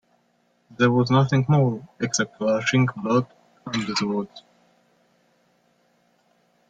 There 0.79 0.89
was 0.89 1.11
nothing 1.11 1.45
more, 1.47 1.87
except 1.99 2.41
a 2.41 2.45
large 2.45 2.73
ink 2.73 2.89
blot 2.95 3.29
under 3.67 3.93
the 3.93 4.07
words. 4.07 4.41